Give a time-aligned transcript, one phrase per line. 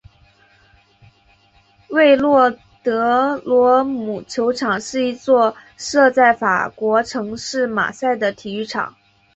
[1.89, 8.95] 韦洛德罗姆球场是一座设在法国城市马赛的体育场。